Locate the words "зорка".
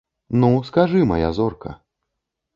1.41-1.77